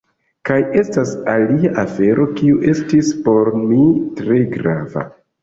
[0.49, 3.79] Kaj estas alia afero kiu estis por mi
[4.23, 5.07] tre grava.